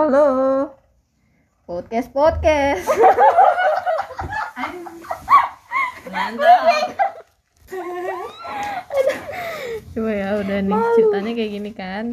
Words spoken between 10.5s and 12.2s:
nih ceritanya kayak gini kan.